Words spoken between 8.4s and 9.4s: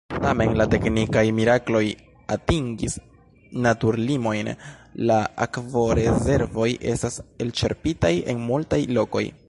multaj lokoj.